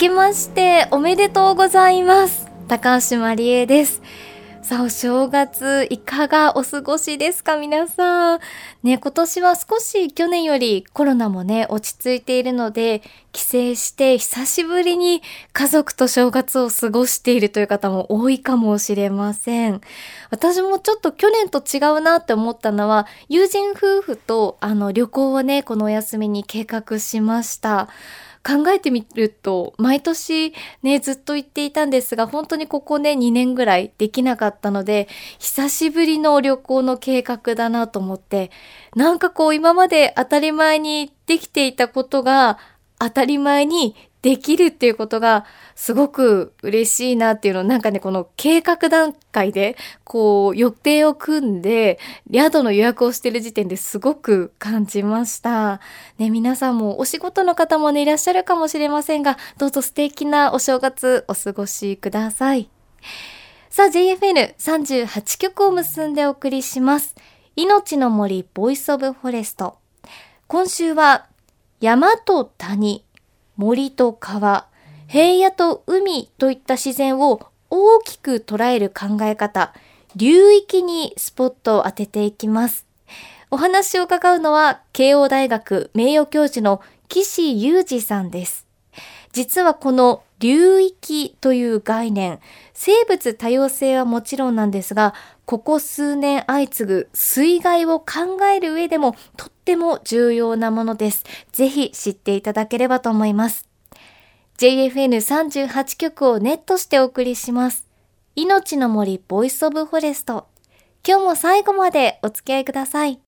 [0.00, 4.00] けましておめでとうございます高橋まりえです
[4.62, 8.40] さあ、お正月、いかがお過ごしですか皆さん。
[8.82, 15.22] ね、今年は少し去年よりコロナもね、落ち着いているので、帰省して久しぶりに
[15.52, 19.80] 家族と正月を過ごしているという方も多いかもしれません。
[20.30, 27.88] 私もちょっと去年と違うなって思ったのは、友人夫婦とあの旅行をね、このお休みに計画しました。
[28.42, 38.50] 考えてみると、毎年ね、ずっと言っていたんですが、本当にここね、2年ぐらいできなかったので、久しぶりの旅行の計画だなと思って、
[38.96, 42.58] なんかこう今まで当たり前にできていたことが、
[42.98, 51.98] 当たり前にできるっていうことがすごく嬉しいなっていうのをなんかねこの計画段階でこう予定を組んで
[52.32, 55.80] 宿の予約をしてる時点ですごく感じました。
[56.18, 62.68] ね皆さんもお仕事の方もねいらっしゃるかもしれませんがどうぞ素敵なお正月お過ごしください。
[63.70, 67.14] さあ JFN38 曲を結んでお送りします。
[67.56, 69.78] 命の森 Voice of Forest。
[70.46, 71.26] 今週は
[71.80, 73.06] 山と谷
[73.60, 74.68] 森と川、
[75.06, 79.74] 平野と海といった自然を大きく捉える考え方、
[80.16, 82.86] 流域にスポットを当てていきます。
[83.50, 88.66] お話を伺うのは、慶応大学名誉教授の岸由二さんです。
[89.32, 92.40] 実はこの流域という概念、
[92.72, 101.24] 生物多様性はもちろんなんですが、ここ数年相次ぐ水害を考える上でもとっても重要なものです。
[101.52, 103.68] ぜひ知っていただければと思います。
[104.58, 107.86] JFN38 曲をネットしてお送りします。
[108.34, 110.46] 命の森 Voice of Forest。
[111.06, 113.20] 今日も最後までお付き合いください。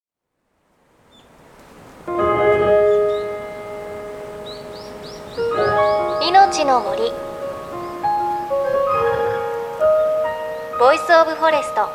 [6.25, 7.11] 命の森。
[10.79, 11.89] Voice of Forest。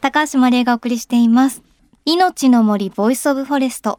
[0.00, 1.64] 高橋まりえがお送りしています。
[2.04, 3.98] 命の森 Voice of Forest。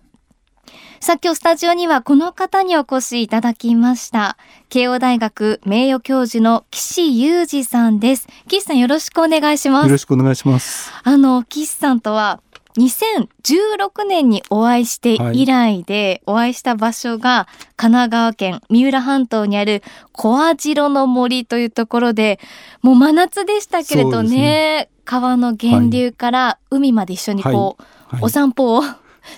[1.02, 4.38] さあ今日スタジオにはこの方にお越しいただきました。
[4.70, 8.28] 慶応大学名誉教授の岸裕二さんです。
[8.48, 9.88] 岸さんよろしくお願いします。
[9.88, 10.94] よろしくお願いします。
[11.04, 12.40] あの岸さんとは
[12.78, 19.81] 2016年にお会いして以来で、お会いした場所が神奈川県三浦半島にある
[20.12, 22.40] 小網代の森というところで、
[22.81, 24.90] もう真夏でしたけれどね、ね。
[25.06, 28.16] 川の源流から海まで一緒にこう、はい。
[28.16, 28.84] はい、お散歩を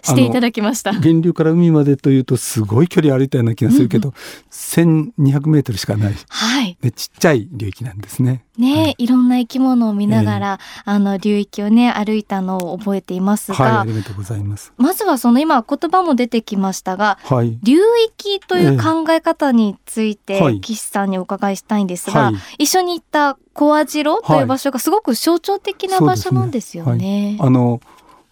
[0.03, 0.91] していただきました。
[0.91, 8.43] 源流から海までというとすごい距離歩いたような気がするけど、うんうん、1200メートルしかない、はい、でちっちゃい流域なんですね。
[8.57, 14.73] ね、はい、いろんな生き物を見ながら、えー、あの流域をね歩いたのを覚えていますが、はい、ありがとうございます。
[14.77, 17.77] まずはその今言葉も出てきましたが、はい、流
[18.07, 26.97] 域という考え方について、えー、岸さんにお伺いしたいんですが、一緒に行った小網代という場所がすごく象徴的な場所なんですよね。
[26.97, 27.37] ね。
[27.39, 27.79] あの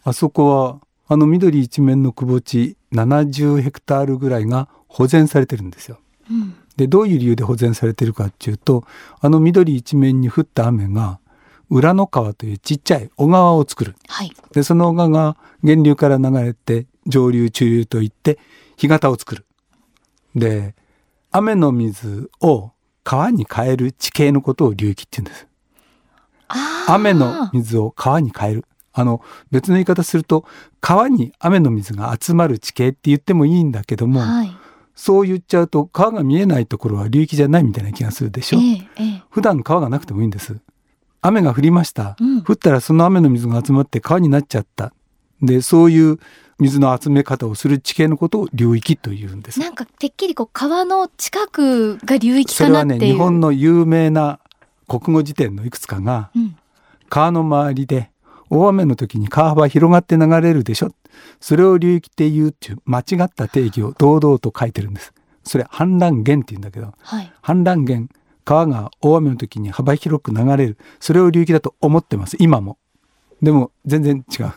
[0.04, 6.00] あそこはあの緑一面の窪地70ヘクタールぐらいが保全されてるんですよ。
[6.30, 8.84] うん、でどういう理由で保全されてるかっていうと
[9.20, 11.20] あの緑一面に降った雨が
[11.70, 18.40] 裏の川というちっちゃい小川を作る、はい、でその小川が源流から流れて上流中流といって
[18.78, 19.46] 干潟を作る。
[20.36, 20.76] で
[21.32, 22.72] 雨の水を
[23.04, 25.48] 川に変える地形のことを流域って言うんです。
[26.88, 28.66] 雨の水を川に変える
[28.98, 30.46] あの別の言い方すると
[30.80, 34.58] 川に雨の水が集まる地形って言ってもいいんだけども、はい、
[34.96, 40.58] そう言っちゃうと川が見えないところは流域じゃないみたいな気がするでしょ、えーえー、普段川がなくてもいいんです。
[41.22, 44.94] 雨が降りました、うん、降ったらその雨の水が集まって川になっちゃった。
[45.42, 46.20] でそういう
[46.60, 49.60] 水の集め方をする地形のことを流域というんです。
[49.60, 53.00] なんかてっきりこう川の近くが流域かなっていう。
[53.00, 54.40] それはね日本の有名な
[54.88, 56.56] 国語辞典のいくつかが、うん、
[57.10, 58.12] 川の周りで
[58.50, 60.92] 大雨の時に川幅広がって流れるでしょ？
[61.40, 65.14] それを流域って言うっていう間違った定義を堂々と書いてるんです。
[65.44, 68.14] それ氾濫源って言うんだけど、はい、氾濫源
[68.44, 70.78] 川が大雨の時に幅広く流れる。
[71.00, 72.78] それを流域だと思ってます今も。
[73.42, 74.52] でも全然違う。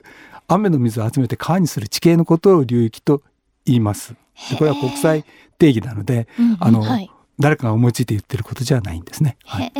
[0.49, 3.23] 雨の水を集めて川にする地形のことを流域と
[3.65, 4.15] 言います。
[4.51, 5.25] でこれは国際
[5.59, 9.73] 定義なので、うん、あの、はい、誰かが思いついて言ってることじゃないんですね、はい、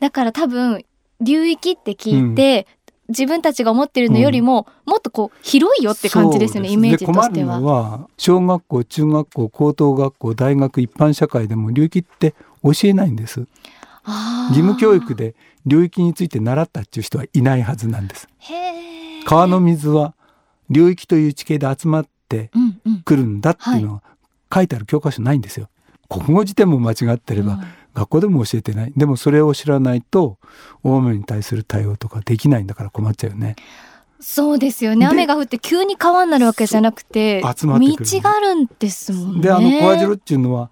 [0.00, 0.84] だから多分
[1.20, 2.66] 流域って聞いて、
[3.08, 7.60] 自分たちが思ってるのよりも、うん、もっとこう広いよって感じですよね、イメージとしては。
[7.60, 13.46] は小学校中学校高等学校大学一般社会でも流域って教えないんです。
[14.50, 15.34] 義務教育で
[15.66, 18.28] 流域について習ったっていう人はいないはずなんです。
[19.24, 20.14] 川の水は
[20.70, 22.50] 流域という地形で集まって。
[23.04, 24.02] くるんだっていうのは
[24.52, 25.68] 書いてある教科書ないんですよ。
[26.08, 27.62] 国語辞典も間違ってれば、うん
[27.94, 30.38] 学校でも教えてないでもそれを知らないと
[30.82, 33.56] 大雨に対する対応とかできないんだから困っちゃうよね。
[34.20, 35.00] そうですよね。
[35.00, 39.40] で雨が降って急に川になるわけじゃなくて、集まってくる道があるんですもんね。
[39.40, 40.70] であの小網代っていうのは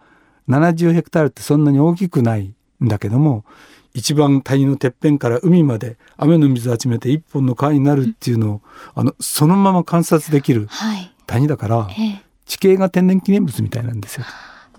[0.49, 3.45] 70ヘクタールってそんなに大きくないんだけども
[3.93, 8.63] 一番谷のてっぺんから海まで雨の水を集めて一本の川になるっていうのを、
[8.95, 11.13] あのそのまま観察できるはい。
[11.27, 14.27] 谷だからええ、地形が天然記念物みたいなんですよ。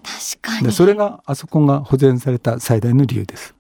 [0.04, 0.68] 確かに。
[0.68, 3.56] でそれがあそこが保全された最大の理由です。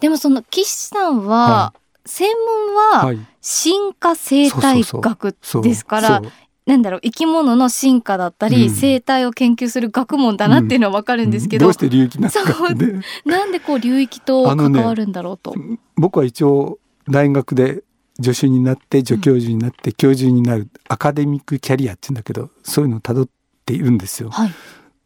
[0.00, 1.74] でもその岸さんは、は
[2.06, 2.28] 専
[2.66, 6.22] 門ははい進化生態学ですから
[6.66, 15.54] なんだろう生き物の進化だったり、うん生態を研究する学問だなっていうのはわかるんですけど、どうして流域なのかってねなんでこう流域と関わるんだろうと。
[15.96, 16.78] 僕は一応
[17.08, 17.82] 大学で
[18.22, 23.28] 助手になって助教授になって教授になるアカデミックキャリアって言うんだけどそういうのをたどっ
[23.64, 24.30] ているんですよ。
[24.30, 24.52] はい。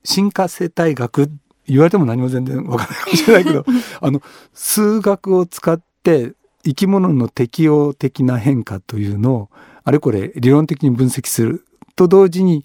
[0.04, 1.30] 進化生態学
[1.66, 3.64] 言われても何も全然わからないかもしれないけど
[4.00, 4.22] あの
[4.52, 6.34] 数学を使って
[6.64, 9.50] 生き物の適応的な変化というのを
[9.82, 11.64] あれこれ理論的に分析する
[11.96, 12.64] と同時に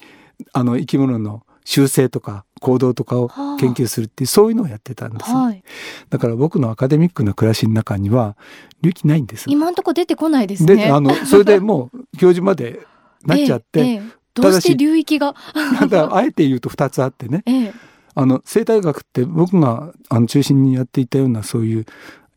[0.54, 5.64] あの生き物の習性とか行動とかを研究するっていうそういうのをやってたんです、はい。
[6.10, 8.36] だから僕のアカデミックな暮らしの中には
[8.82, 9.46] 流域ないんです。
[9.48, 10.76] 今んとこ出てこないですね。
[10.76, 12.80] であのそれでもう 教授まで
[13.24, 15.36] なっちゃって、ええええどうして流域が？
[15.80, 17.74] ただあえて言うと2つあってねええ
[18.16, 21.86] あの生態学って僕があの中心にやっていたようなそういう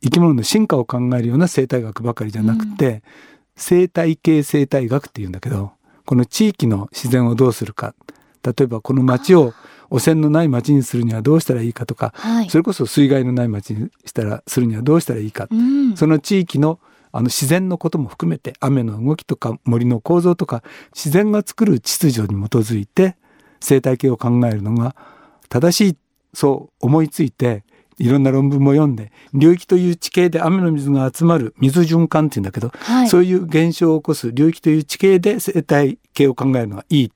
[0.03, 3.03] 生き物の進化を考えるような生態学ばかりじゃなくて、
[3.57, 5.73] 生態系生態学っていうんだけど
[6.05, 7.95] この地域の自然をどうするか
[8.45, 9.55] 例えばこの町を
[9.91, 12.51] 汚染のない町にするにはどうしたらいいかとかはい。
[12.51, 15.97] それこそ水害のない町にしたらするにはどうしたらいいかうん。
[15.97, 16.81] その地域の
[17.13, 20.63] あの自然のことも含めて雨の動きとか森の構造とか
[20.95, 23.17] 自然が作る秩序に基づいて
[23.61, 24.97] 生態系を考えるのが
[25.49, 25.97] 正しい
[26.35, 27.65] そう思いついて
[27.99, 33.09] いろんな論文も読んで流域という地形で雨の水が集まる水循環っていうんだけど、はい。
[33.09, 37.13] そういう現象を起こす流域という地形で生態系を考えるのがいい。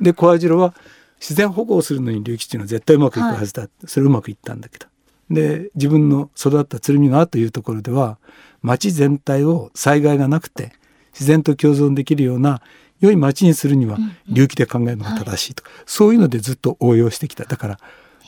[0.00, 0.74] で小網代は
[1.20, 4.86] 自然保護をするのに流域っていうのは絶対うまくいくはずだ、それうまくいったんだけど
[5.30, 8.18] で自分の育った鶴見川というところでは
[8.66, 10.72] 町全体を災害がなくて
[11.12, 12.60] 自然と共存できるような
[13.00, 13.96] 良い町にするには
[14.28, 17.44] 流域で考えるのが正しいとか、そういうのでずっと応用してきた。
[17.44, 17.78] だから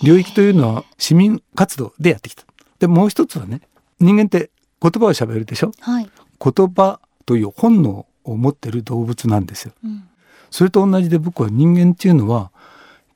[0.02, 2.44] 流域というのは市民活動でやってきた。
[2.78, 3.62] でもう一つはね
[3.98, 4.50] 人間って
[4.80, 5.72] 言葉を喋るでしょ？
[5.80, 6.10] はい。
[6.40, 9.72] 言葉という本能を持ってる動物なんですよ。
[9.84, 10.08] うん。
[10.50, 12.52] それと同じで僕は人間っていうのは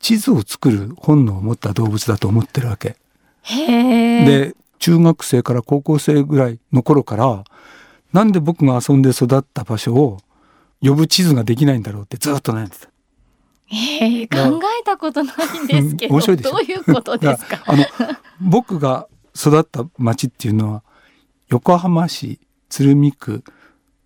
[0.01, 2.97] 地図を作る本能を持った動物だと思ってるわけ。
[3.49, 7.45] で中学生から高校生ぐらいの頃から
[8.13, 10.19] なんで僕が遊んで育った場所を
[10.83, 12.89] 呼ぶ地図ができないんだろうってずっと悩んでた。
[13.71, 16.51] ええ考えたことないんですけど、面白いでしょ？
[16.51, 17.63] どういうことですか？
[17.65, 17.85] あの
[18.41, 19.07] 僕が
[19.37, 20.83] 育った町っていうのは
[21.49, 23.45] 横浜市鶴見区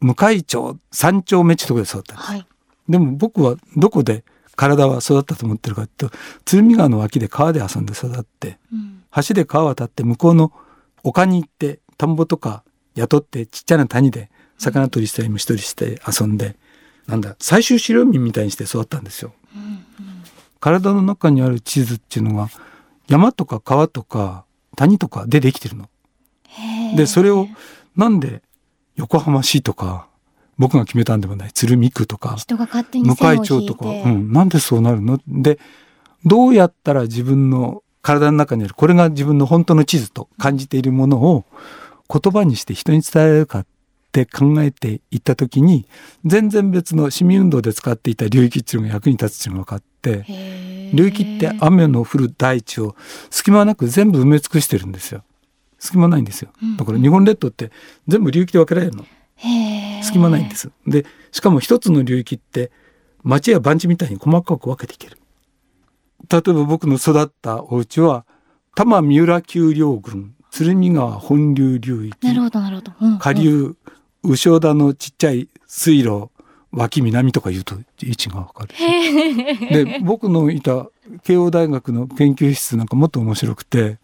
[0.00, 2.30] 向町三丁目ってところで育ったんです。
[2.32, 2.46] はい。
[2.88, 10.52] でも僕はどこで体は育ったと思ってるかっていうと鶴見川の脇で川で遊んで育ってうん橋で川渡って向こうの
[11.06, 12.64] 丘に行って田んぼとか
[12.96, 16.56] 雇ってちっちゃな谷で魚取りしたり虫取りして遊んで、
[17.06, 19.32] なんだ最終資料民みたいにして育ったんですよ。
[20.58, 22.48] 体の中にある地図っていうのが
[23.08, 24.44] 山とか川とか
[24.74, 25.88] 谷とかでできてるの。
[26.96, 27.46] でそれを
[27.94, 28.42] なんで
[28.96, 30.08] 横浜市とか
[30.58, 32.54] 僕が決めたんでもない鶴見区とか向
[33.34, 35.20] 井町とか、うん、なんでそうなるの？
[35.28, 35.60] で
[36.24, 41.44] どうやったら自分の体の中にあるこれが自分の本当の地図と感じているものを
[42.08, 43.66] 言葉にして人に伝えられるかっ
[44.12, 45.86] て考えていった時に
[46.24, 50.24] 全然別の市民運動で使っていた流域っていうのが役に立つっていうのが分かって
[50.94, 52.94] 流域って雨の降る大地を
[53.28, 55.24] 隙間なく全部埋め尽くしてるんですよ。
[55.80, 56.50] 隙間ないんですよ。
[56.78, 57.72] だから日本列島って
[58.06, 59.04] 全部流域で分けられるの。
[60.02, 60.70] 隙間ないんです。
[60.86, 62.70] で、しかも一つの流域って
[63.24, 65.18] 町や番地みたいに細かく分けていける。
[66.30, 68.24] 例えば僕の育ったお家は
[68.74, 73.76] 多摩三浦丘陵群鶴見川本流流域なるほどなるほど、うん下流
[74.22, 76.30] 牛尾田のちっちゃい水路
[76.72, 78.74] 脇南とか言うと位置が分かる。
[79.84, 80.88] で僕のいた
[81.22, 83.98] 慶応大学の研究室なんかもっと面白くて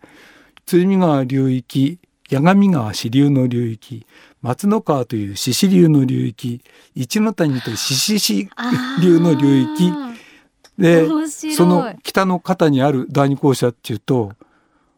[0.65, 1.99] 鶴見川流域
[2.31, 4.07] 八神川支流の流域
[4.41, 6.63] 松の川という獅子流の流域
[6.95, 8.49] 一ノ谷という獅子市
[9.03, 10.12] 流の流域あ
[10.79, 11.07] で
[11.55, 14.33] その北の肩にある第二校舎っていうと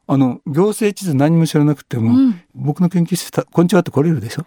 [0.06, 2.40] あの行政地図何も知らなくても、うん。
[2.54, 4.44] 僕の研究室たこんにちはって来れるでしょ？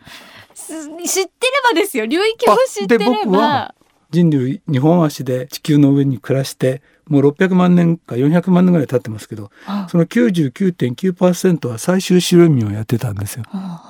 [0.55, 2.05] 知ってればですよ。
[2.05, 3.73] 流域を知ってれば。
[4.09, 9.51] 人類日本足で地球の上に暮らしてもう600万年か400万年ぐらい経ってますけど
[9.89, 13.43] その99.9%は最終白身をやってたんですよ。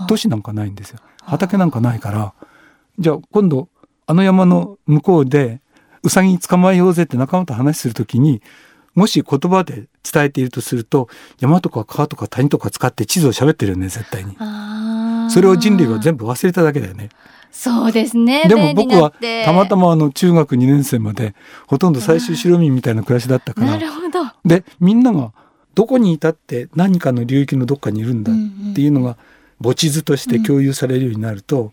[0.08, 1.00] 都市なんかないんですよ。
[1.22, 2.34] 畑なんかないから。
[2.98, 3.70] じゃあ今度
[4.08, 5.62] あの山の向こうで
[6.08, 8.42] ウサギ捕まえようぜって仲間と話するときに
[8.96, 11.10] もし言葉で伝えているとすると
[11.40, 14.38] 山とか川とか谷とか使って地図を喋ってるよね絶対に。
[15.30, 17.10] それを人類は全部忘れただけだよね。
[17.52, 18.48] そうですね。
[18.48, 19.12] でも僕は
[19.46, 21.36] たまたまあの中学2年生まで
[21.68, 23.68] ほとんど最終白身みたいな暮らしだったから。
[23.68, 24.24] なるほど。
[24.46, 25.34] でみんなが
[25.76, 29.18] どこにいたって何かの流域のどっかにいるんだっていうのが
[29.62, 31.72] 母地図として共有されるようになると、うん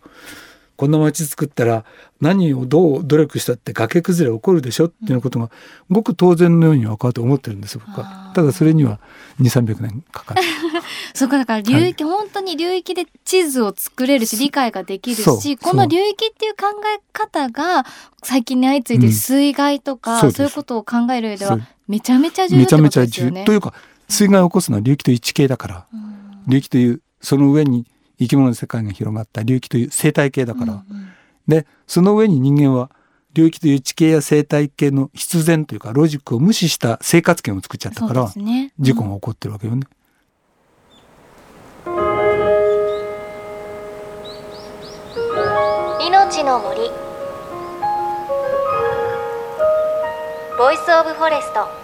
[0.76, 1.84] こんな街作ったら
[2.20, 5.50] 何をどう努力したって崖崩れ起こるでしょっていうことが
[5.90, 8.32] ごく当然のように分かると思ってるんです僕は。
[8.34, 8.98] ただそれには
[9.40, 10.42] 2、300年かかる。
[11.14, 16.66] そうかだから流域、はい、本当に流域で地図を作れるし理解ができるしこの流域っていう考
[16.96, 17.86] え方が
[18.22, 22.82] 最近に相次いで水害とか、うん、そういうことを考える上ではめちゃめちゃ重要ですよね。
[22.82, 23.44] めちゃめちゃ重要。
[23.44, 23.74] というか
[24.08, 27.86] 水害を起こすのは流域という地形だから、うん、流域というその上に
[28.18, 31.08] 生き物の世界が広がった流域という生態系だから、うんうん、
[31.48, 32.90] でその上に人間は
[33.32, 39.86] 流域という地形や生態系の必然というかロジックを無視した生活圏を作っちゃったから、ねうん、事故が起こってるわけよね。
[46.06, 46.80] 命の森。
[50.56, 51.83] Voice of Forest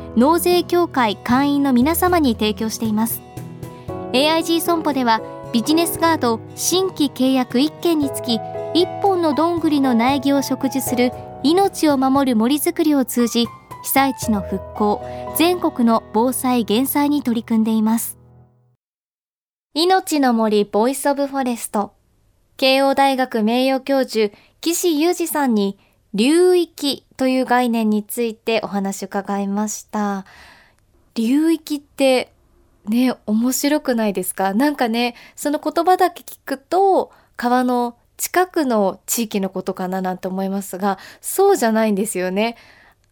[0.15, 3.21] 納税協会会員の皆様に提供しています。
[4.13, 5.21] AIG 損保では
[5.53, 8.37] ビジネスガード新規契約1件につき
[8.73, 11.11] 1本のどんぐりの苗木を植樹する
[11.43, 13.47] 命を守る森づくりを通じ
[13.83, 15.01] 被災地の復興
[15.37, 18.17] 全国の防災減災に取り組んでいます。
[19.73, 21.93] 命の森 Voice of Forest。
[22.57, 25.79] 慶応大学名誉教授岸由二さんに
[26.13, 30.25] 流域という概念についてお話伺いました。
[31.15, 32.33] 流域って
[32.85, 34.53] ね、面白くないですか？
[34.53, 42.57] なんかね、その言葉だけ聞くと川の近くの地域のことかななんて思いますが、そうじゃないんですよね。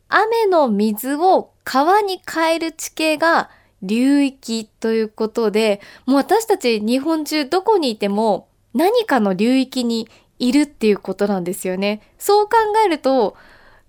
[0.08, 3.50] 雨の水を川に変える地形が
[3.82, 12.02] 流域ということで、もう私たち日本中どこにいても何かの流域にいるっていうことなんですよね。
[12.18, 12.56] そう考
[12.86, 13.36] えると、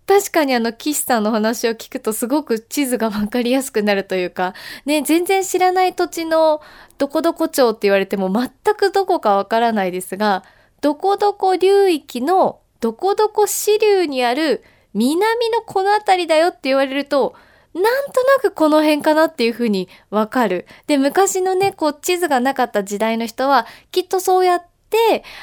[0.07, 4.55] 確かにあの、岸さんの話を聞くとすごく地図がわかりやすくなるというか、
[4.85, 6.61] ね、全然知らない土地の
[6.99, 10.43] どこどこ町って言われても全くどこかわからないですが、
[10.81, 14.65] どこどこ流域のどこどこ支流にある
[14.95, 17.35] 南のこの辺りだよって言われると、
[17.73, 20.67] なんとなくこの辺かなっていうふうにわかる。
[20.89, 24.70] で、昔のね、こう地図がなかった時代の人は、きっとそうやって、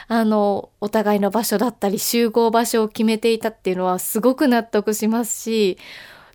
[0.08, 5.78] あの、お互いの場所だったり集合場所を決めていたっていうのはすごく納得しますし、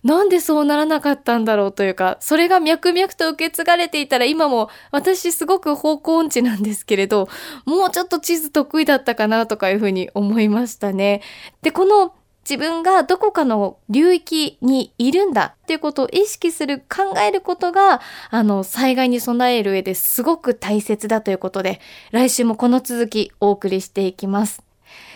[0.03, 7.29] なんでそうならなかったんだろうというか、それが脈々と受け継がれていたら今も私すごく方向音痴なんですけれど、
[7.65, 11.21] もうちょっと地図得意だったかなとかいうふうに思いましたね。
[11.61, 12.13] で、この
[12.49, 21.79] 自分がどこかの流域にいるんだっていうことを意識する、考えることが、あの、災害に備える上ですごく大切だということで、
[22.11, 24.61] 来週もこの続きお送りしていきます。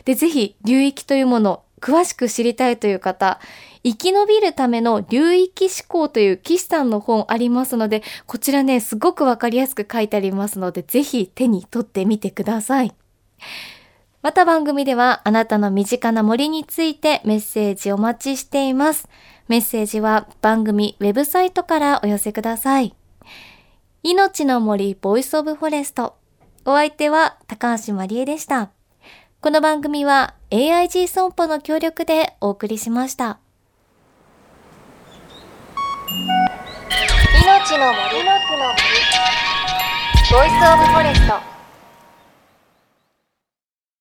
[0.06, 3.40] で、ぜひ、流域というもの、詳しく知りたいという方、
[3.84, 12.94] 生き延びるための流域思考という岸さんの本ありますので、こちらね、すごくわかりやすく書いてありますので、ぜひ手に取ってみてください。
[14.22, 19.08] また番組ではあなたの身近な森についてメッセージお待ちしています。
[19.48, 22.96] メッセージは番組ウェブサイトからお寄せください。
[24.04, 26.16] 命の森 Voice of Forest。
[26.66, 28.72] お相手は高橋まりえでした。
[29.40, 33.40] この番組は AIG 損保の協力でお送りしました。
[37.44, 38.58] 命の森の森
[40.32, 41.57] Voice of Forest。